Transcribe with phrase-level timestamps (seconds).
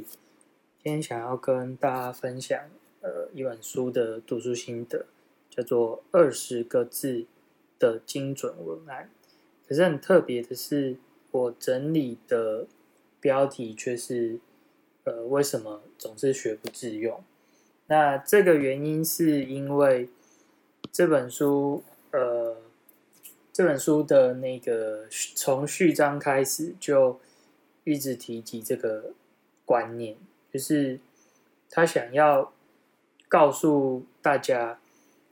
[0.00, 0.18] 今
[0.82, 2.58] 天想要跟大家分享
[3.00, 5.06] 呃一本书的读书心得，
[5.50, 7.26] 叫做《二十个字
[7.78, 9.10] 的精准文案》。
[9.68, 10.96] 可是很特别的是，
[11.30, 12.66] 我整理的
[13.20, 14.38] 标题却是
[15.04, 17.22] 呃为什么总是学不自用？
[17.86, 20.08] 那这个原因是因为
[20.90, 22.56] 这本书呃
[23.52, 27.20] 这本书的那个从序章开始就。
[27.84, 29.12] 一直提及这个
[29.72, 30.14] 观念，
[30.52, 31.00] 就是
[31.70, 32.52] 他想要
[33.26, 34.78] 告诉大家，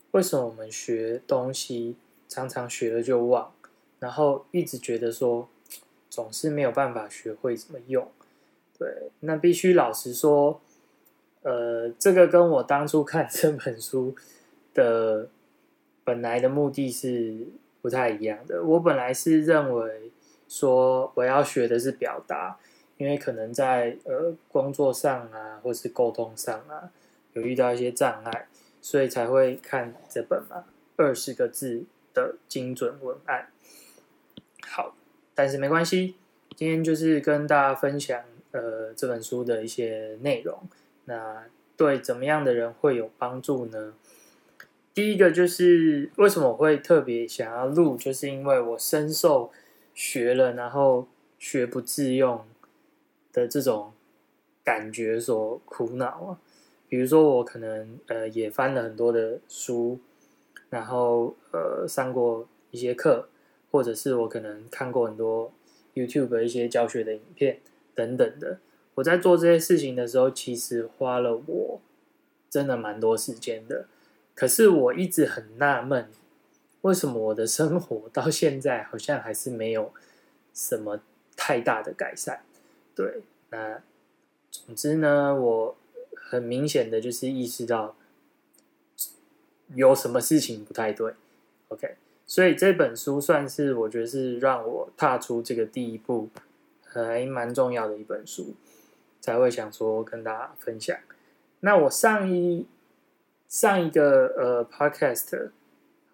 [0.09, 1.95] 为什么我们学东西
[2.27, 3.53] 常常学了就忘，
[3.99, 5.47] 然后一直觉得说
[6.09, 8.09] 总是没有办法学会怎么用。
[8.79, 10.59] 对，那必须老实说，
[11.43, 14.15] 呃，这个跟我当初看这本书
[14.73, 15.29] 的
[16.03, 17.45] 本来的目的是
[17.83, 18.63] 不太一样的。
[18.63, 20.11] 我本来是认为。
[20.51, 22.59] 说我要学的是表达，
[23.01, 26.91] 因为可能在呃工作上啊，或是沟通上啊，
[27.33, 28.47] 有遇到一些障碍，
[28.79, 30.65] 所以才会看这本嘛，
[30.97, 33.47] 二十个字的精准文案。
[34.67, 34.95] 好，
[35.33, 36.13] 但是没关系，
[36.55, 40.61] 今天就是跟大家分享呃这本书的一些内容。
[41.05, 43.95] 那对怎么样的人会有帮助呢？
[44.93, 49.51] 第一个就是为什么我会特别想要录，就是因为我深受。
[49.93, 51.05] 学了，然后
[51.37, 52.45] 学不自用
[53.31, 53.93] 的这种
[54.63, 56.39] 感觉所苦恼啊。
[56.87, 59.99] 比如说，我可能呃也翻了很多的书，
[60.69, 63.29] 然后呃上过一些课，
[63.71, 65.53] 或者是我可能看过很多
[65.93, 67.59] YouTube 的一些教学的影片
[67.95, 68.59] 等等的。
[68.95, 71.81] 我在做这些事情的时候，其实花了我
[72.49, 73.85] 真的蛮多时间的。
[74.35, 76.09] 可是我一直很纳闷。
[76.81, 79.93] 为什么我的生活到现在好像还是没有
[80.51, 80.99] 什么
[81.37, 82.41] 太大的改善？
[82.95, 83.81] 对，那
[84.49, 85.77] 总之呢，我
[86.15, 87.95] 很明显的就是意识到
[89.75, 91.13] 有什么事情不太对。
[91.69, 96.29] OK，所以这本书算是我觉得是让我踏出这个第一步，
[96.83, 98.53] 还蛮重要的一本书，
[99.19, 100.97] 才会想说跟大家分享。
[101.61, 102.65] 那我上一
[103.47, 105.51] 上一个呃 Podcast。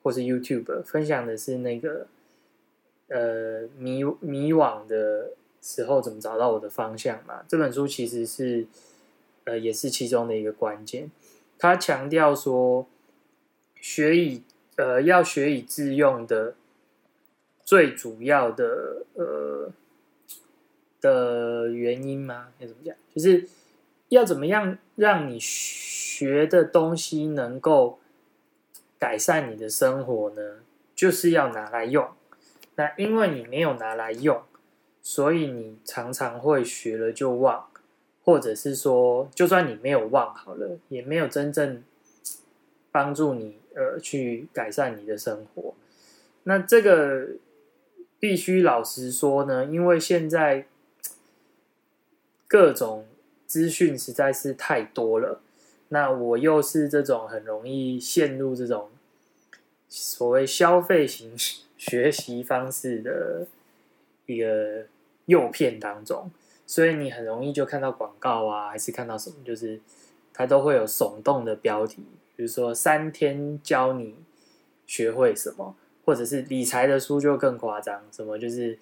[0.04, 2.08] 或是 YouTube 分享的是那个
[3.10, 7.44] 呃迷迷惘的时候怎么找到我的方向嘛？
[7.48, 8.68] 这本书其实是
[9.46, 11.12] 呃也是其中的一个关键。
[11.58, 12.88] 他强调说，
[13.76, 14.44] 学以
[14.76, 16.56] 呃要学以致用的
[17.64, 19.72] 最主要的呃
[21.02, 22.50] 的原因吗？
[22.60, 22.96] 要怎么讲？
[23.14, 23.48] 就是
[24.10, 28.00] 要怎么样让你学的东西能够。
[29.00, 30.42] 改善你的生活呢，
[30.96, 32.10] 就是要拿来用。
[32.78, 34.42] 那因为你没有拿来用，
[35.10, 37.66] 所以你常常会学了就忘，
[38.26, 41.82] 或者是说，就算你没有忘好了，也没有真正
[42.92, 45.74] 帮助你呃去改善你的生活。
[46.44, 47.26] 那这个
[48.20, 50.68] 必须老实说呢，因为现在
[52.46, 53.06] 各种
[53.46, 55.40] 资讯实在是太多了。
[55.88, 58.90] 那我又是这种很容易陷入这种
[59.88, 61.34] 所谓消费型
[61.78, 63.48] 学习方式的
[64.26, 64.86] 一个
[65.28, 66.30] 诱骗当中，
[66.66, 69.80] 所以你很容易就看到广告啊，还是看到什么，就是
[70.34, 72.04] 它都会有耸动的标题，
[72.36, 74.16] 比如说三天教你
[74.86, 78.78] 学会什么，或者是理财的书就更夸张，什么就是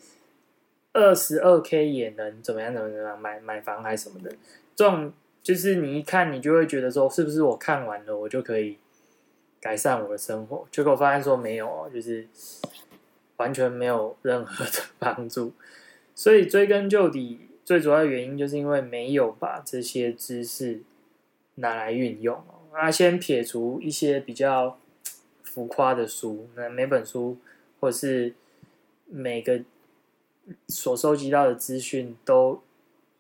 [0.94, 4.34] 二十二 K 也能怎么样怎么样买买房还是什么的
[4.76, 5.14] 这种。
[5.44, 8.80] 就是你一看，你就会觉得说，是不是我看完了，我就可以
[9.62, 10.66] 改善我的生活？
[10.72, 12.28] 结果发现说没有哦，就是
[13.38, 15.54] 完全没有任何的 帮助。
[16.16, 20.82] 所以追根究底，最主要的原因就是因为没有把这些知识
[21.56, 22.66] 拿来运用哦。
[22.74, 24.80] 那先撇除一些比较
[25.44, 27.38] 浮夸的书，那每本书
[27.80, 28.34] 或是
[29.06, 29.62] 每个
[30.68, 32.62] 所收集到的资讯都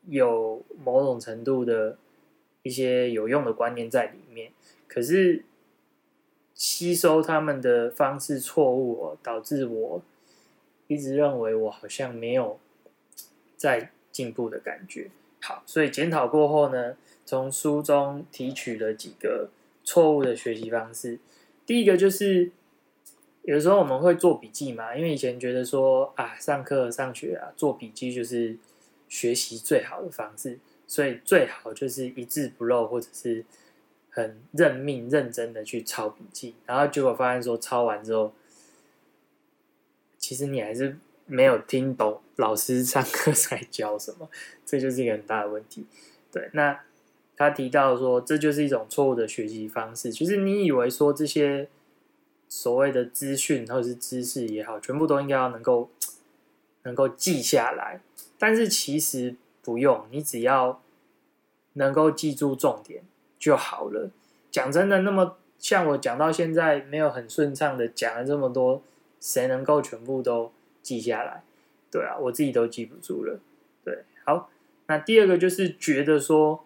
[0.07, 1.97] 有某种程度的。
[2.64, 4.52] 一些有用的观念在里面，
[4.87, 5.43] 可是
[6.55, 10.02] 吸收他们的方式错误，导致我
[10.87, 12.59] 一直认为我好像没有
[13.55, 15.09] 在进步的感觉。
[15.41, 19.49] 好，所以检讨过后呢，从书中提取了几个
[19.84, 21.19] 错误的学习方式。
[21.66, 22.52] 第一个就是，
[23.43, 28.57] 有时候我们会做笔记嘛，因为以前觉得说啊，上课上学啊，做笔记就是
[29.07, 30.59] 学习最好的方式。
[30.87, 33.43] 所以最好就是一字不漏，或者是
[34.11, 38.31] 很认命、认真的去抄笔记，然后结果发现说抄完之后，
[40.19, 44.29] 其实你还是没有听懂老师上课在教什么，
[44.66, 45.85] 这就是一个很大的问题。
[46.31, 46.79] 对，那
[47.35, 51.67] 他提到说，这就是一种错误的学习方式，就是你以为说这些
[52.47, 55.89] 所谓的资讯或者是知识也好，全部都应该要能够
[56.83, 57.99] 能够记下来，
[58.37, 60.81] 但是其实不用，你只要
[61.73, 63.03] 能够记住重点
[63.39, 64.11] 就好了。
[64.51, 68.81] 讲真的，那么像我讲到现在没有很顺畅的讲了这么多，
[69.19, 70.51] 谁能够全部都
[70.85, 71.43] 记下来？
[71.91, 73.40] 对啊，我自己都记不住了。
[73.84, 74.52] 对，好。
[74.87, 76.64] 那第二个就是觉得说，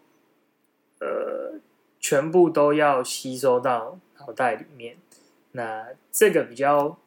[1.00, 1.54] 呃，
[2.02, 4.98] 全部都要吸收到脑袋里面。
[5.54, 7.00] 那这个比较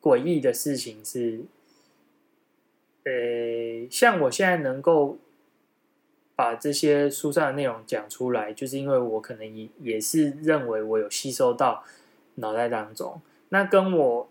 [0.00, 1.40] 诡异的事情是，
[3.02, 5.18] 呃，像我现在能够
[6.36, 11.82] 把这些书上的内容讲出来，就是因为我可能也也是认为我有吸收到
[12.36, 13.20] 脑袋当中。
[13.48, 14.28] 那跟我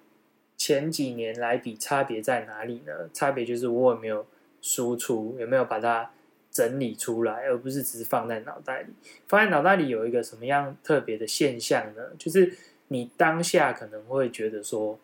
[0.59, 3.09] 前几年来比，差别在哪里呢？
[3.11, 4.23] 差别就是我有没有。
[4.61, 6.11] 输出有没有把它
[6.51, 8.89] 整理出来，而不是只是放在脑袋里？
[9.25, 12.01] 放在脑袋里有一个什么样特别的现象呢？
[12.17, 12.53] 就是
[12.89, 14.99] 你当下可能会觉得说，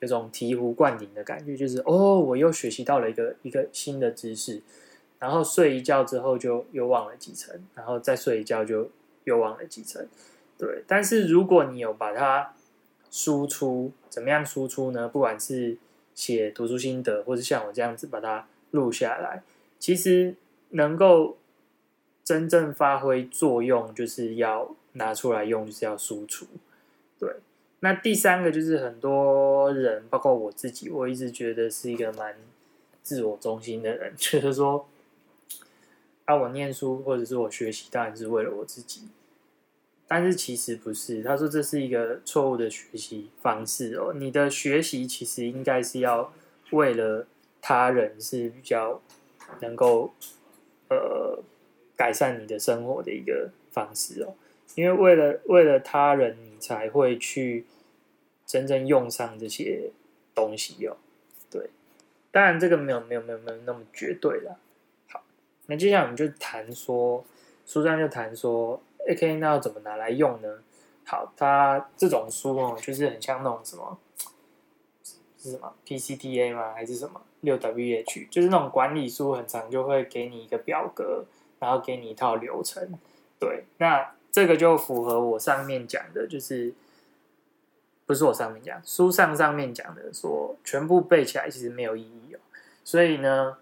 [0.00, 4.60] 有种醍醐灌顶的感觉，就是哦，我又学习到了一个一个新的知识，
[5.18, 8.90] 然后睡一觉之后就又忘了几层，然后再睡一觉就
[9.24, 10.06] 又忘了几层。
[10.58, 12.54] 对，但是如果你有把它
[13.14, 15.06] 输出，怎么样输出呢？
[15.06, 15.76] 不管是
[16.14, 18.46] 写读书心得，或者像我这样子把它。
[18.74, 19.44] 录下来，
[19.78, 20.34] 其实
[20.70, 21.36] 能够
[22.24, 26.44] 真正发挥作用，就是要拿出来用，就是要输出。
[27.16, 27.36] 对，
[27.78, 32.34] 那第三个就是很多人，包括我自己，我一直觉得是一个蛮
[33.04, 34.88] 自我中心的人， 觉得说，
[36.24, 39.02] 啊，我念书或者是我学习，当然是为了我自己。
[40.14, 44.12] 但是其实不是，他说这是一个错误的学习方式哦。
[44.14, 46.32] 你的学习其实应该是要
[46.70, 47.26] 为了。
[47.66, 49.00] 他人是比较
[49.62, 50.12] 能够
[50.90, 51.42] 呃
[51.96, 54.34] 改善你的生活的一个方式哦，
[54.74, 57.64] 因为为了为了他人，你才会去
[58.44, 59.90] 真正用上这些
[60.34, 60.98] 东西哦。
[61.50, 61.70] 对，
[62.30, 64.58] 当然这个没有没有没有没有那么绝对了。
[65.08, 65.24] 好，
[65.64, 67.24] 那接下来我们就谈说，
[67.64, 68.78] 书上就谈说
[69.08, 70.58] ，AK 那要怎么拿来用呢？
[71.04, 73.98] 好，它这种书哦，就是很像那种什么。
[75.36, 76.72] 是什么 PCTA 吗？
[76.72, 78.30] 还是什么六 WH？
[78.30, 81.26] 就是那种管理书，很长就会给你一个表格，
[81.60, 82.98] 然后给你一套流程。
[83.38, 86.72] 对，那这个就符合我上面讲的，就是
[88.06, 92.38] 不是我上面讲书上上面讲的，说全部背起来其实没有意义哦。
[92.82, 93.58] 所以呢，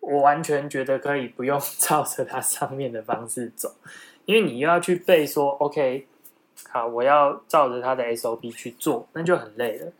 [0.00, 3.74] 我完全觉得可以不用照着它上面的方式走，
[4.28, 6.06] 因为你又要去背说 OK，
[6.68, 9.90] 好，我要照着他的 SOP 去做，那就很累了。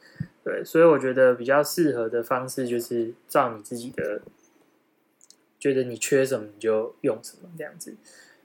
[0.44, 4.20] 对，所以我觉得比较适合的方式就是照你自己的，
[5.58, 7.96] 觉得你缺什么你就用什么这样子。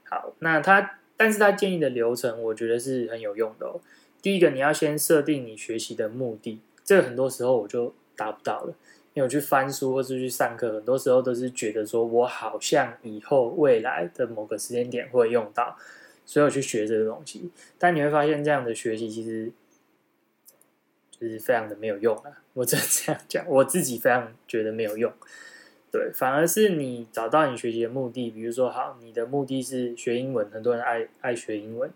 [0.04, 3.78] 好，那他，但是他建议的流程，我觉得是很有用的哦。
[4.22, 8.74] 第一个，你要先设定你学习的目的，这个很多时候我就达不到了，
[9.14, 15.76] 因为我去翻书或是去上课，很多时候都是觉得说我好像以后未来的某个时间点会用到，
[16.26, 17.50] 所以我去学这个东西。
[17.78, 19.50] 但你会发现，这样的学习其实。
[21.16, 22.42] 就是非常的没有用啊！
[22.54, 25.10] 我真这样讲，我自己非常觉得没有用。
[25.92, 31.88] 对，反而是你找到你学习的目的，比如说，好，你的目的是学英文，很多人爱爱学英文，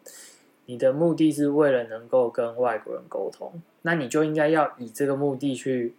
[0.66, 5.94] 你的目的是为了能够跟外国人沟通，那你就应该要以这个目的去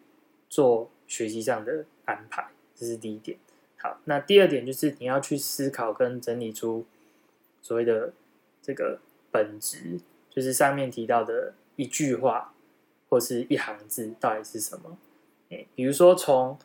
[0.47, 3.37] 做学习上的安排，这是第一点。
[3.77, 6.85] 好，那第二点就是你要去思考跟整理出
[7.61, 8.13] 所谓的
[8.61, 9.99] 这个本质，
[10.29, 12.53] 就是上面提到的一句话。
[13.11, 14.95] 或是一行字到底是什么？
[15.73, 16.59] 比如说从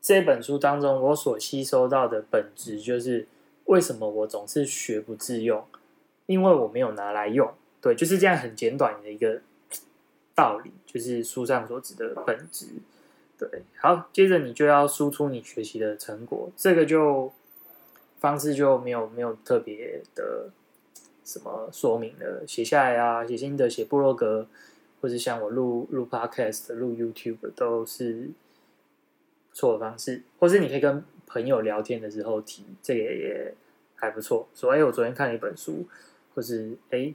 [0.00, 3.28] 这本书当中，我所吸收到的本质就是
[3.66, 5.62] 为什么我总是学不自用？
[6.24, 7.52] 因为我没有拿来用。
[7.82, 9.42] 对，就是这样很简短的一个
[10.34, 12.68] 道理，就是书上所指的本质。
[13.50, 17.32] 对，好，接着你就要输出你学习的成果，这个就
[18.20, 20.50] 方式就没有没有特别的
[21.24, 24.46] 什么说明了，写下来啊，写心得，写部落格。
[25.00, 28.30] 或者像我录录 podcast、录 YouTube 都是
[29.52, 33.52] 错的方式，或是你可以跟朋友聊天的时候提，这个也
[33.96, 34.46] 还不错。
[34.54, 35.84] 说哎，我昨天看了一本书，
[36.36, 37.12] 或是哎，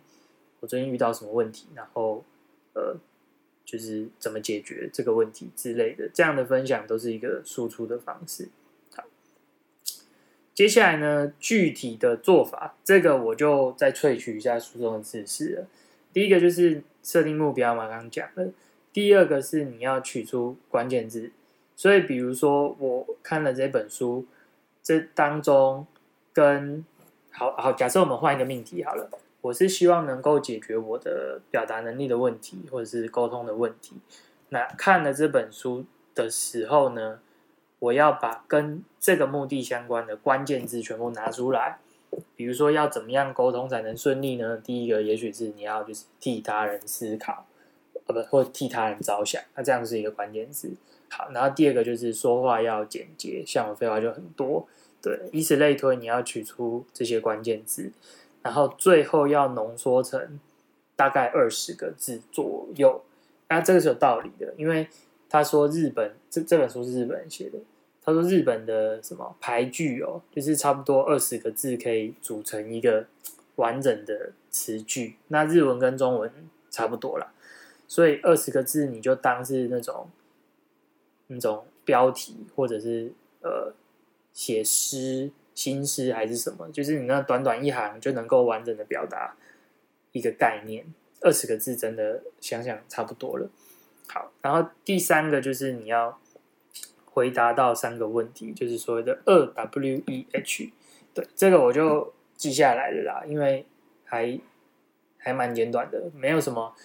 [0.60, 2.26] 我最近遇到什么问题，然后
[2.74, 2.94] 呃，
[3.68, 8.48] 就是怎么解决这个问题之类的，这样的分享都是一个输出的方式。
[8.96, 9.04] 好，
[10.54, 15.68] 接下来呢，具体的做法，这个我就再萃取一下书中的知识了。
[16.14, 18.52] 第一个就是设定目标嘛，刚刚讲的。
[18.94, 21.32] 第二个是你要取出关键字，
[21.76, 24.26] 所以比如说我看了这本书，
[24.82, 25.86] 这当中
[26.32, 26.86] 跟
[27.30, 33.96] 好好假设我们换一个命题好了，我是希望能够解决我的表达能力的问题，或者是沟通的问题。
[34.50, 37.20] 那看了这本书的时候呢，
[37.80, 41.80] 我要把跟这个目的相关的关键字全部拿出来。
[42.36, 44.58] 比如说要怎么样沟通才能顺利呢？
[44.58, 47.46] 第一个也许是你要就是替他人思考，
[48.06, 50.72] 呃不或替他人着想，那这样是一个关键字。
[51.10, 54.66] 好，然后第二个就是说话要简洁，像我废话就很多，
[55.02, 57.92] 对，以此类推，你要取出这些关键字，
[58.48, 60.40] 然后最后要浓缩成
[60.96, 63.04] 大概二十个字左右。
[63.50, 64.88] 那这个是有道理的，因为
[65.28, 67.60] 他说日本这这本书是日本人写的。
[68.02, 73.06] 他说日本的什么排句哦，就是差不多二十个字可以组成一个
[73.58, 75.18] 完整的词句。
[75.28, 76.32] 那日文跟中文
[76.70, 77.34] 差不多了，
[77.86, 80.10] 所以二十个字你就当是那种
[81.28, 83.12] 那种标题，或者是
[83.42, 83.74] 呃
[84.32, 89.36] 写诗、新诗还是什么，就是你那短短一行就能够完整的表达
[90.12, 90.86] 一个概念。
[91.22, 93.50] 二十个字真的想想差不多了。
[94.08, 96.20] 好，然后第三个就是你要。
[97.18, 100.72] 回答到三个问题，就是所谓的二 W E H，
[101.16, 103.66] 对，这个我就记下来了啦，因为
[104.04, 104.40] 还
[105.18, 106.76] 还蛮简短的，没有什么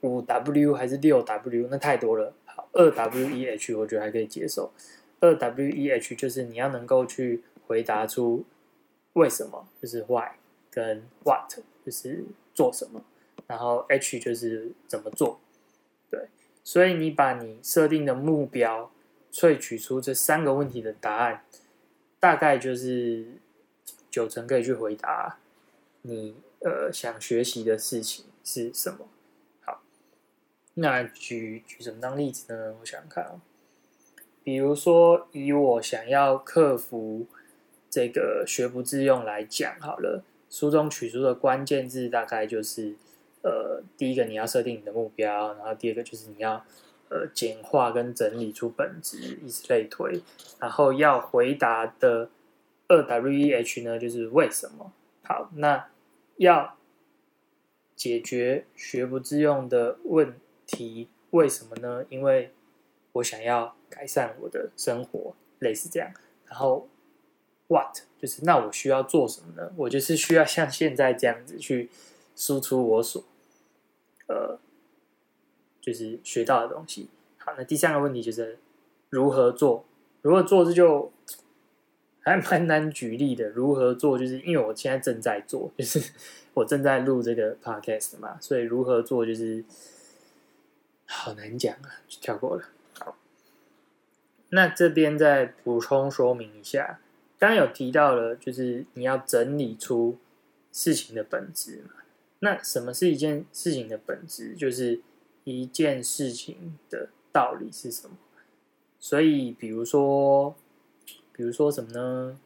[0.00, 2.32] 五 W 还是六 W，那太多了。
[2.46, 4.72] 好，二 W E H 我觉得还可以接受。
[5.20, 8.44] 二 W E H 就是你要能够去回答出
[9.14, 10.32] 为什么，就是 Why
[10.70, 11.52] 跟 What，
[11.84, 13.02] 就是做什么，
[13.46, 15.40] 然后 H 就是怎么做。
[16.10, 16.28] 对，
[16.62, 18.90] 所以你把你设定的目标。
[19.34, 21.42] 萃取出这三个问题的答案，
[22.20, 23.38] 大概就是
[24.10, 25.38] 九成可以去回答
[26.02, 29.08] 你呃想学习的事情是什么。
[29.62, 29.80] 好，
[30.74, 32.76] 那举举什么当例子呢？
[32.78, 33.40] 我想想看啊，
[34.44, 37.26] 比如说以我想要克服
[37.92, 42.96] 这个学不自用来讲好了，书中取出的关键字大概就是
[43.42, 46.64] 呃第一个你要设定你的目标，然后第二个就是你要。
[47.14, 50.22] 呃，简化跟整理出本质，以此类推。
[50.58, 52.30] 然后要回答的
[52.88, 54.90] 二 W E H 呢，就是为什么？
[55.22, 55.90] 好，那
[56.38, 56.78] 要
[57.94, 60.34] 解决学不自用的问
[60.66, 62.06] 题，为什么呢？
[62.08, 62.54] 因为
[63.12, 66.10] 我想要改善我的生活，类似这样。
[66.46, 66.88] 然后
[67.72, 69.72] What 就是那我需要做什么呢？
[69.76, 71.88] 我就是需要像现在这样子去
[72.36, 73.24] 输出我所
[74.28, 74.58] 呃。
[75.84, 77.08] 就是学到的东西。
[77.38, 78.56] 好，那第三个问题就是
[79.10, 79.84] 如何做？
[80.20, 81.10] 如何做这就
[82.20, 83.48] 还蛮难举例的。
[83.48, 84.16] 如何做？
[84.16, 86.12] 就是因为我现在正在做，就是
[86.54, 89.64] 我正在录这个 podcast 嘛，所以如何做就是
[91.06, 92.62] 好难讲啊，就跳过了。
[93.00, 93.16] 好，
[94.50, 97.00] 那这边再补充说明一下，
[97.48, 100.18] 刚有提到了，就是你要整理出
[100.72, 102.02] 事情的本质嘛。
[102.40, 104.54] 那什么是一件事情的本质？
[104.54, 105.02] 就是。
[105.44, 108.16] 一件事情的道理是什么？
[109.00, 110.54] 所以，比如说，
[111.32, 112.38] 比如说什么呢？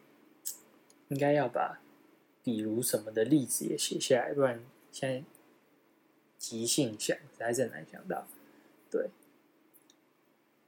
[1.09, 1.79] 应该要把
[2.43, 4.59] “比如什么”的例子也写下来，不然
[4.91, 5.23] 现在
[6.39, 8.25] 即兴想还是很难想到。
[8.89, 9.11] 对，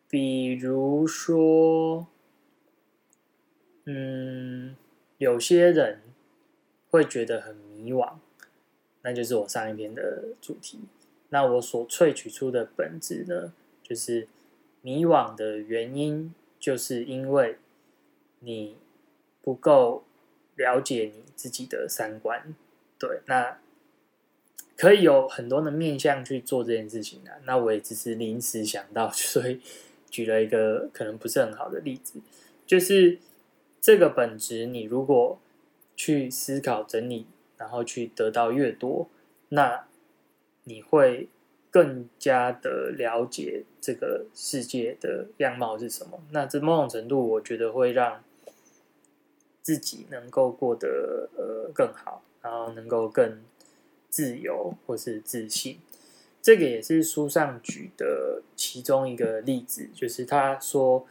[0.08, 2.06] 比如说，
[3.92, 4.76] 嗯，
[5.18, 6.00] 有些人
[6.92, 8.18] 会觉得很迷惘，
[9.02, 10.82] 那就是我上一篇的主题。
[11.30, 14.28] 那我所萃取出的本质呢，就是
[14.84, 17.58] 迷惘的原因，就是因为
[18.42, 18.76] 你
[19.42, 20.04] 不够
[20.56, 22.54] 了解你自己的三观。
[23.00, 23.58] 对，那
[24.78, 27.34] 可以有很多的面向去做这件事情啊。
[27.46, 29.60] 那我也只是临时想到， 所以
[30.12, 32.20] 举了一个可能不是很好的例子，
[32.68, 33.18] 就是
[33.82, 35.40] 这个本质，你如果
[35.96, 39.08] 去思考整理，然后去得到越多，
[39.50, 39.86] 那。
[40.66, 41.30] 你会
[41.72, 46.22] 更加的了解这个世界的样貌是什么？
[46.30, 48.24] 那这某种程度，我觉得会让
[49.64, 53.42] 自己能够过得呃更好，然后能够更
[54.12, 55.80] 自由或是自信。
[56.40, 61.08] 这个也是书上举的其中一个例子，就是他说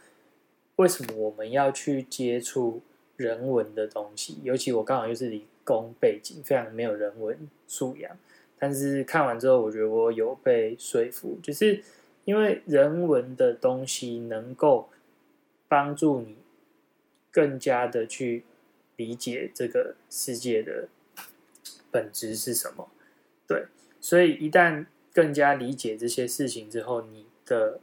[0.79, 2.81] 为什么我们要去接触
[3.17, 4.37] 人文的东西？
[4.43, 8.17] 尤其我刚好又是理工背景，非常没有人文素养。
[8.57, 11.83] 但是看完之后，我觉得我有被说服，就是
[12.23, 14.89] 因为人文的东西能够
[15.67, 16.37] 帮助你
[17.29, 18.45] 更加的去
[18.95, 20.87] 理解这个世界的
[21.91, 22.89] 本质是什么。
[23.45, 23.65] 对，
[23.99, 27.81] 所以一旦更加理解这些事情之后，你的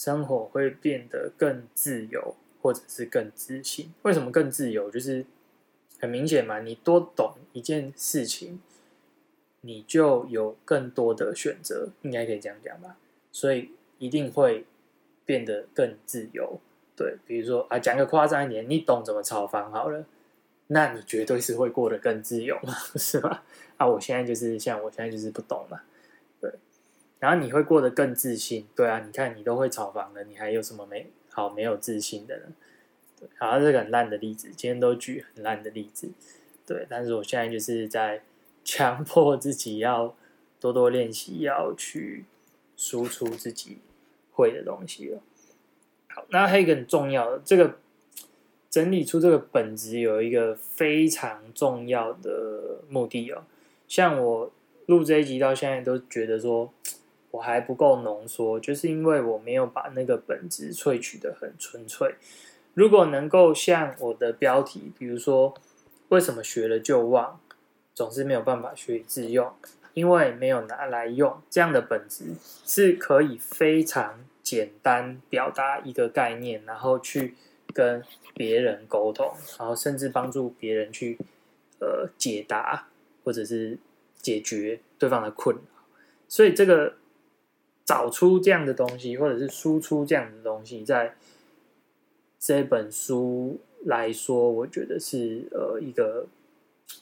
[0.00, 3.92] 生活会变得更自由，或者是更自信。
[4.00, 4.90] 为什么更自由？
[4.90, 5.26] 就是
[5.98, 8.62] 很明显嘛，你多懂一件事情，
[9.60, 12.96] 你就有更多的选择，应该可以这样讲吧。
[13.30, 14.64] 所以一定会
[15.26, 16.58] 变得更自由。
[16.96, 20.06] 对，比如说啊，讲个夸张一点，你懂怎么炒房好了，
[20.68, 23.44] 那你绝对是会过得更自由嘛， 是吧？
[23.76, 25.82] 啊，我现在就是像我现在就是不懂嘛，
[27.20, 32.42] 然后你会过得更自信，对啊，你看你都会炒房了，你还有什么没好没有自信的呢？
[33.18, 36.10] 对，好，这个很烂的例子，今天都举很烂的例子，
[36.66, 36.86] 对。
[36.88, 38.22] 但是我现在就是在
[38.64, 40.16] 强迫自己要
[40.58, 42.24] 多多练习，要去
[42.76, 43.78] 输出自己
[44.32, 45.20] 会的东西了。
[46.08, 47.76] 好，那还有一个很重要的，这个
[48.70, 53.44] 整理出这个本子有一个非常重要的目的哦。
[53.86, 54.50] 像我
[54.86, 56.72] 录这一集到现在都觉得说
[57.30, 62.14] 我还不够浓缩，就是因为我没有把那个本质萃取的很纯粹。
[62.74, 65.54] 如果能够像我的标题，比如说
[66.08, 67.40] 为什么学了就忘，
[67.94, 69.52] 总是没有办法学以致用，
[69.94, 72.34] 因为没有拿来用，这样的本质
[72.64, 74.24] 是可以非常。
[74.42, 77.36] 简单表达一个概念，然后去
[77.72, 78.02] 跟
[78.34, 81.16] 别人沟通，然后甚至帮助别人去
[81.78, 82.88] 呃解答
[83.22, 83.78] 或者是
[84.16, 85.62] 解决对方的困扰。
[86.26, 86.94] 所以这个
[87.90, 91.16] 找出这样的东西，或者是输出这样的东西，在
[92.38, 96.28] 这本书来说，我觉得是呃一个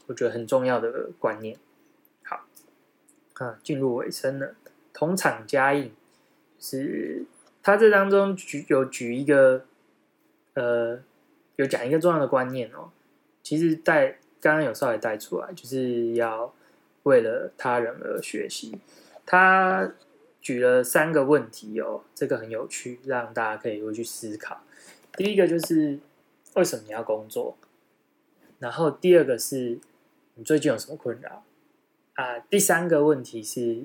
[0.07, 1.59] 我觉得很重要的观念。
[2.25, 2.47] 好，
[3.35, 4.55] 啊，进入尾声了，
[4.95, 5.93] 同场加印
[6.59, 7.27] 是。
[7.61, 9.67] 他这当中举有举一个，
[10.55, 10.99] 呃，
[11.57, 12.89] 有讲一个重要的观念哦。
[13.43, 16.55] 其实带刚刚有稍微带出来，就是要
[17.03, 18.79] 为了他人而学习。
[19.27, 19.93] 他
[20.41, 24.63] 举了三个问题哦，这个很有趣，让大家可以回去思考。
[25.15, 25.99] 第一个就是
[26.55, 27.57] 为什么你要工作？
[28.59, 29.79] 然后第二个是
[30.35, 31.45] 你最近有什么困扰？
[32.15, 33.85] 啊，第三个问题是。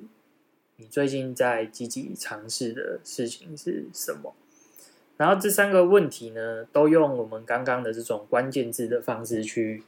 [0.77, 4.33] 你最近在积极尝试的事情是什么？
[5.17, 9.83] 然后这三个问题呢，都用我们刚刚的这种关键字的方式去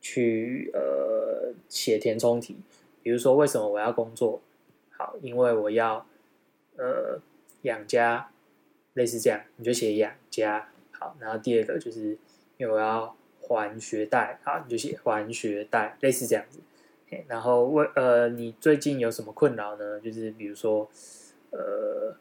[0.00, 2.56] 去呃写填充题。
[3.04, 4.42] 比如说，为什么我要工作？
[4.96, 6.06] 好，因为我要
[6.76, 7.20] 呃
[7.62, 8.30] 养家，
[8.94, 10.68] 类似这样，你就写养家。
[10.92, 12.18] 好，然后第二个就是
[12.56, 16.60] 因为我要还学贷，好，你就写还学贷，类似这样子。
[17.28, 20.00] 然后问呃，你最近有什么困扰呢？
[20.00, 20.90] 就是比如说，
[21.50, 22.16] 呃，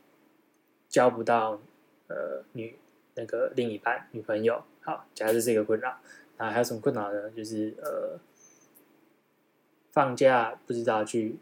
[0.88, 1.60] 交不到
[2.08, 2.78] 呃女
[3.16, 5.98] 那个另一半女朋友，好，假设是一个困扰。
[6.38, 7.32] 那还有什么困扰呢？
[7.32, 8.20] 就是呃，
[9.92, 11.38] 放假不知道去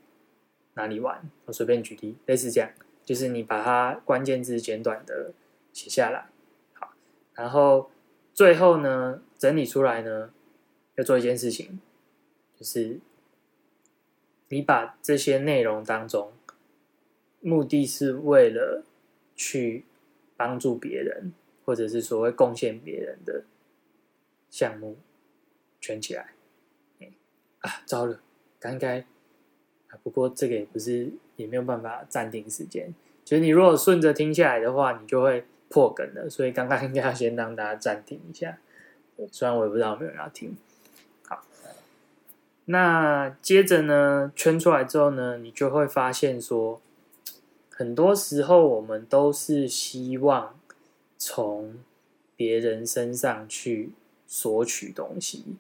[0.76, 1.30] 哪里玩。
[1.46, 2.70] 我随便举例，类似这样，
[3.04, 5.34] 就是你把它关键字简短的
[5.72, 6.30] 写下来，
[6.74, 6.94] 好，
[7.34, 7.90] 然后
[8.34, 10.32] 最后呢，整理出来呢，
[10.96, 11.80] 要做一件事情，
[12.56, 13.00] 就是。
[14.50, 16.32] 你把这些内容当中，
[17.40, 18.84] 目的是为了
[19.36, 19.84] 去
[20.38, 21.34] 帮助别人，
[21.66, 23.46] 或者是所谓贡献别人的
[24.52, 24.98] 项目，
[25.82, 26.36] 圈起来。
[27.62, 28.22] 啊，糟了，
[28.60, 29.06] 刚该啊，
[30.02, 32.94] 不过这个也不是，也没有办法暂停时间。
[33.24, 36.30] 就是你如果顺着听下来的话，你就会破梗了。
[36.30, 38.58] 所以刚刚 应该要先让大家暂停一下。
[39.32, 40.58] 虽然我也不知道有没有人要听。
[41.28, 41.44] 好
[42.66, 46.82] 那接着呢，圈出来之后呢，你就会发现说，
[47.70, 50.56] 很多时候我们都是希望
[51.18, 51.76] 从
[52.36, 53.92] 别人身上去
[54.28, 55.56] 索取东西，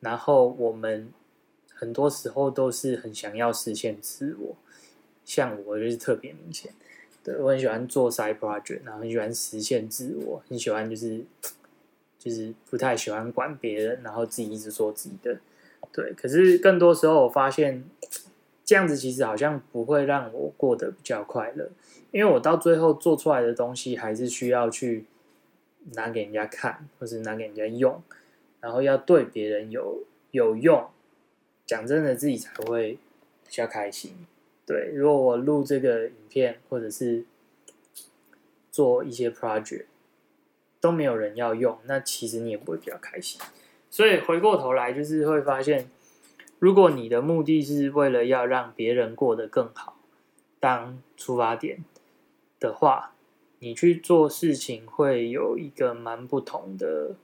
[0.00, 1.12] 然后我们
[1.84, 4.56] 很多时候都是很想要实现自我。
[5.22, 6.72] 像我就是特别明显，
[7.22, 11.22] 对我很喜欢做 side project，然后很喜欢实现自我，很喜欢就是
[12.18, 15.38] 就是不太喜欢管别人，然后自己一直做自己的。
[15.92, 17.84] 对，可是更多时候我发现，
[18.64, 21.70] 这样子其实好像不会让我过得比较快乐，
[22.10, 25.04] 因为我到最后做出来的东西还是需要去
[25.92, 28.02] 拿给人家看，或是拿给人家用，
[28.60, 30.86] 然后要对别人有有用，
[31.74, 32.92] 讲真的自己才会
[33.44, 34.12] 比较开心。
[34.64, 37.24] 对，如果我录这个影片或者是
[38.70, 39.86] 做一些 project
[40.80, 43.40] 都没有人要用，那其实你也不会比较开心。
[43.90, 45.90] 所以回过头来，就是会发现，
[46.60, 49.98] 如果你的目的是为了要让别人过得更好
[50.60, 51.84] 当出发点
[52.60, 53.14] 的话，
[53.58, 57.16] 你去做事情会有一个蛮不同的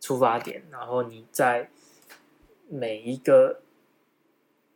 [0.00, 0.64] 出发点。
[0.70, 1.70] 然后你在
[2.68, 3.60] 每一个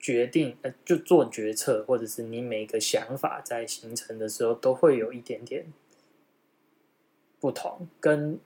[0.01, 5.67] 决定，呃，就做决策，或者是你每个想法在形成的时候，都会有一点点
[7.39, 8.41] 不同，跟。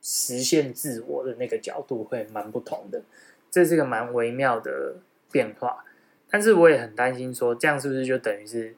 [0.00, 3.02] 实现自我的那个角度会蛮不同的，
[3.50, 4.94] 这是个蛮微妙的
[5.30, 5.84] 变化。
[6.30, 8.76] 但是我也很担心，说这样是不是就等于是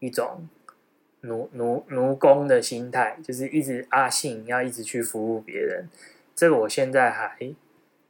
[0.00, 0.48] 一种
[1.20, 5.88] 奴奴奴工的心态，就是一直阿信要一直去服务别人。
[6.34, 7.54] 这个我现在还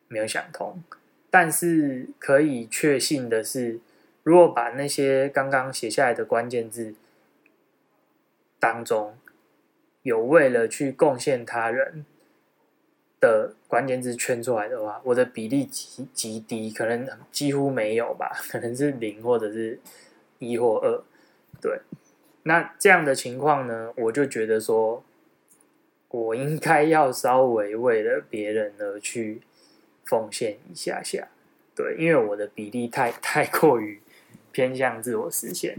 [0.08, 0.82] 没有想通。
[1.30, 3.78] 但是可以确信的是，
[4.24, 6.94] 如果把那些刚刚写下来的关键字
[8.58, 9.16] 当中，
[10.02, 12.04] 有为了去贡献他人
[13.20, 19.78] 的关键字圈出来的话，我的比例极极低，可能几乎没有吧， 可能是零或者是
[20.38, 21.02] 一或二。
[21.60, 21.80] 对，
[22.42, 25.04] 那这样的情况呢，我就觉得说，
[26.08, 29.42] 我应该要稍微为了别人而去。
[30.04, 31.28] 奉献一下下，
[31.76, 34.00] 对，因为我的比例太 太过于
[34.50, 35.78] 偏向自我实现，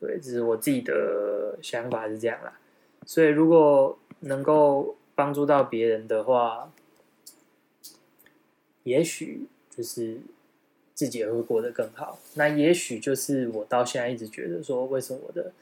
[0.00, 2.58] 对，这是我自己的想法是这样啦。
[3.04, 6.72] 所以如果能够帮助到别人的话，
[8.84, 10.18] 也许就是
[10.94, 12.18] 自己也会过得更好。
[12.34, 15.52] 那也许就是我到现在一直觉得说，为什么我的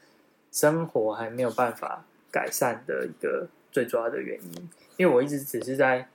[0.51, 6.07] 生活还没有办法改善的一个最主要的原因，因为我一直只是在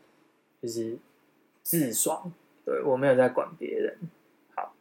[0.63, 0.97] 就是。
[1.63, 2.33] 自爽，
[2.65, 3.99] 对我没有在管别人。
[4.55, 4.75] 好，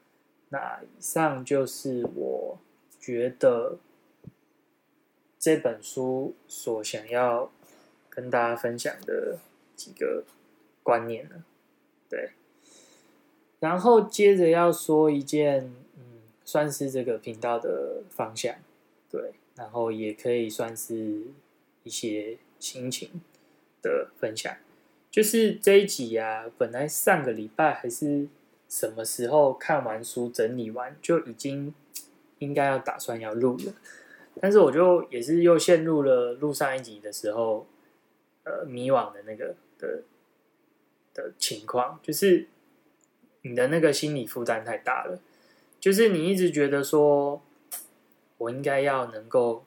[0.50, 2.58] 那以上就是我
[3.00, 3.78] 觉得
[5.40, 7.52] 这本书所想要
[8.10, 9.38] 跟大家分享的
[9.76, 10.24] 几个
[10.84, 11.44] 观念了。
[12.10, 12.32] 对，
[13.60, 18.56] 然后接着要说一件，嗯，算是这个频道的方向，
[19.10, 21.28] 对，然后也可以算是
[21.84, 23.22] 一些心情
[23.82, 24.54] 的分享。
[25.12, 28.30] 就是这一集呀，本来上个礼拜还是
[28.70, 31.74] 什么时候看完书整理完，就已经
[32.40, 33.74] 应该要打算要录了，
[34.40, 37.68] 但是我就也是又陷入了录上一集的时候，
[38.44, 40.04] 呃，迷惘的那个的
[41.14, 42.48] 的情况，就是
[43.42, 45.20] 你的那个心理负担太大了，
[45.78, 47.42] 就是你一直觉得说，
[48.38, 49.66] 我应该要能够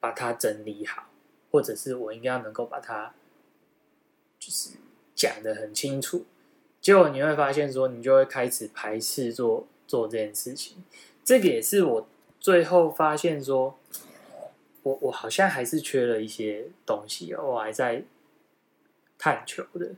[0.00, 1.10] 把它整理好，
[1.50, 3.12] 或者是我应该要能够把它。
[4.42, 4.70] 就是
[5.14, 6.24] 讲的很清楚，
[6.80, 10.82] 结果你会发现说，你就会开始排斥做做这件事情。
[11.22, 12.08] 这个也是我
[12.40, 13.78] 最后发现说，
[14.82, 18.02] 我我好像还是缺了一些东西，我还在
[19.16, 19.90] 探求的。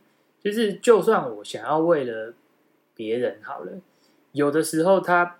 [0.42, 2.34] 就是就算我想要为了
[2.94, 3.72] 别人好了，
[4.32, 5.38] 有的时候它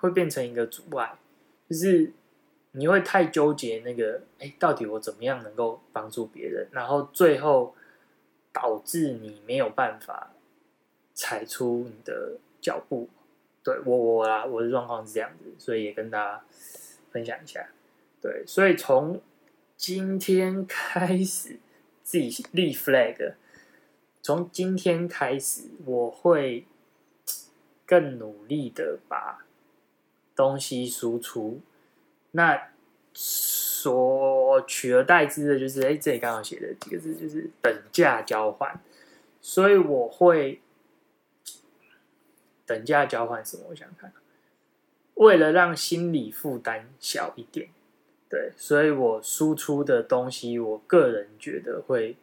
[0.00, 1.16] 会变成一个阻碍，
[1.70, 2.12] 就是
[2.72, 7.76] 你会太纠结那个，哎，到底我怎么样能够帮助别人，然后最后。
[8.54, 10.32] 导致你没有办法
[11.12, 13.10] 踩出你的脚步，
[13.62, 16.44] 对我我啊，我的状况是这样子，所以也跟大家
[17.10, 17.68] 分享一下。
[18.22, 19.20] 对，所以从
[19.76, 21.58] 今天开始
[22.02, 23.34] 自己立 flag，
[24.22, 26.64] 从今天开始我会
[27.84, 29.44] 更努力的把
[30.34, 31.60] 东西输出。
[32.30, 32.68] 那。
[33.16, 33.92] 所
[34.62, 38.80] 取而代之的就是，哎，这里刚好写的几个字就是等价交换，
[39.40, 40.60] 所以我会
[42.66, 43.64] 等价交换什么？
[43.70, 44.12] 我想看，
[45.14, 47.68] 为了让心理负担小一点，
[48.28, 52.16] 对，所以我输出的东西，我个人觉得会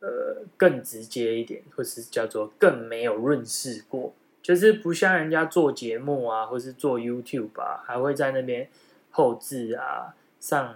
[0.00, 8.68] 呃更直接一点，或是叫做更没有润饰过，就是不像人家做节目啊，或是做 YouTube 吧，还会在那边
[9.10, 10.14] 后置啊。
[10.40, 10.74] 上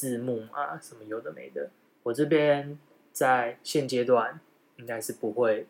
[0.00, 1.68] 字幕啊，什么有的没的，
[2.04, 2.78] 我这边
[3.12, 4.40] 在现阶段
[4.76, 5.66] 应该是不会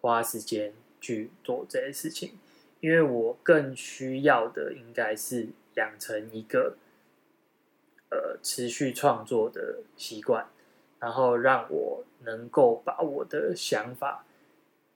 [0.00, 2.38] 花时间去做这些事情，
[2.78, 6.76] 因为我更需要的应该是养成一个
[8.12, 10.46] 呃持续创作的习惯，
[11.00, 14.24] 然后让我能够把我的想法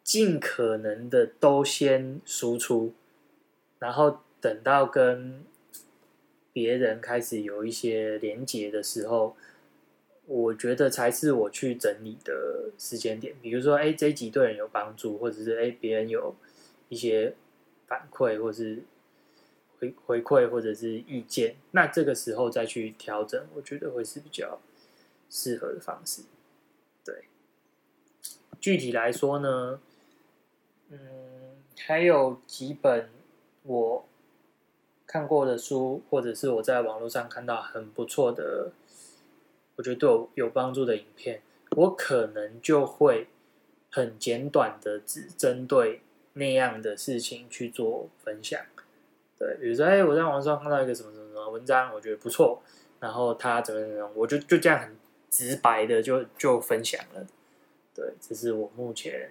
[0.04, 2.94] 尽可能的都先输出，
[3.80, 5.44] 然后等到跟。
[6.54, 9.36] 别人开始有一些连结的时候，
[10.26, 13.34] 我觉得才是我去整理的时间点。
[13.42, 16.36] 比如说，哎，这几对人有帮助，或者是哎，别人有
[16.88, 17.34] 一些
[17.88, 18.84] 反馈，或是
[19.80, 24.60] 回回馈，或者是意见，那这个时候再去调整，我觉得会是比较
[25.28, 26.22] 适合的方式。
[27.04, 27.24] 对，
[28.60, 29.80] 具体来说呢，
[30.90, 30.98] 嗯，
[31.78, 33.08] 还有几本
[33.64, 34.08] 我。
[35.14, 38.72] 看过的书，或者是我在网络上看到很不错的，
[39.76, 41.40] 我觉得对我有帮助的影片，
[41.76, 43.28] 我可能就会
[43.92, 48.60] 很简短的只针对那样的事情去做分享。
[49.38, 52.60] 对，比如说，哎，我在网上看到一个什么什么什么文章，我觉得不错，
[52.98, 54.96] 然后他怎么怎么样，我就就这样很
[55.30, 57.24] 直白的就就分享了。
[57.94, 59.30] 对，这是我目前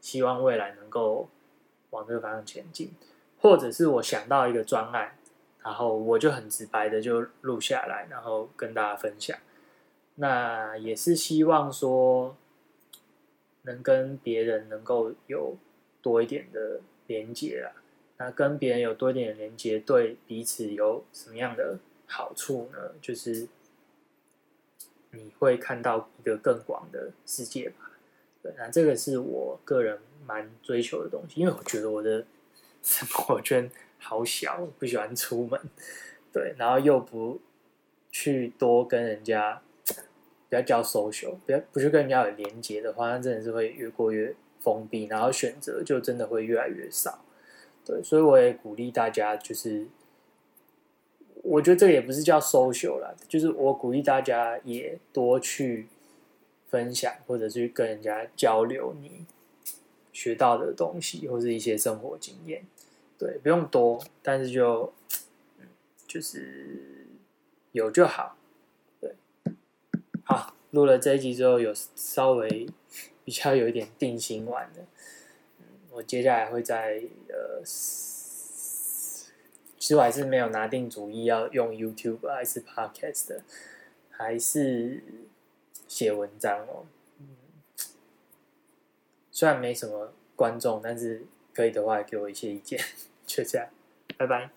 [0.00, 1.28] 希望未来能够
[1.90, 2.92] 往这个方向前进，
[3.44, 5.18] 或者是我想到一个专案，
[5.62, 9.36] 然后我就很直白的就录下来，然后跟大家分享。
[10.14, 12.34] 那也是希望说，
[13.64, 15.58] 能跟别人能够有
[16.00, 17.76] 多一点的连接啊。
[18.16, 22.92] 那跟别人有多一点的连接，对彼此有什么样的好处呢？
[23.02, 23.46] 就是
[25.10, 27.90] 你会看到一个更广的世界吧。
[28.42, 32.24] 对，那这个是我个人蛮追求的东西，因为我觉得我的
[32.84, 33.68] 生活圈
[33.98, 35.60] 好小，不喜欢出门。
[36.32, 37.40] 对，然后又不
[38.12, 39.60] 去多跟人家。
[40.46, 47.24] 不要叫 social，不要不去跟人家有连接的话，那真的是会越过越封闭，然后选择就真的会越来越少。
[47.84, 49.88] 对，所以我也鼓励大家，就是
[51.42, 55.88] 我觉得这个也不是叫 social 啦，就是我鼓励大家也多去
[56.68, 59.26] 分享，或者去跟人家交流你
[60.12, 62.64] 学到的东西，或是一些生活经验。
[63.24, 64.92] 对，不用多，但是就
[65.58, 65.66] 嗯，
[66.06, 67.06] 就是
[67.72, 68.36] 有就好。
[69.00, 69.14] 对
[70.24, 72.68] 好，录了这一集之后，有稍微
[73.24, 74.82] 比较有一点定心丸的。
[75.58, 77.72] 嗯，我接下来会在呃，其
[79.88, 83.42] 实我还是没有拿定主意要用 YouTube 还是 Podcast 的，
[84.10, 85.02] 还是
[85.88, 86.84] 写文章哦。
[87.20, 87.28] 嗯，
[89.30, 92.78] 虽然没什么观众，但是可以的话给我一些意见。
[93.26, 93.68] 谢谢，
[94.16, 94.53] 拜拜。